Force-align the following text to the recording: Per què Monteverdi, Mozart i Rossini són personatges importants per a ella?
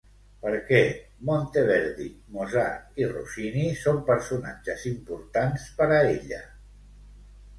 Per 0.43 0.51
què 0.67 0.77
Monteverdi, 1.29 2.05
Mozart 2.37 2.97
i 3.03 3.09
Rossini 3.11 3.67
són 3.83 4.01
personatges 4.09 4.87
importants 4.93 5.67
per 5.83 5.91
a 5.99 6.01
ella? 6.17 6.41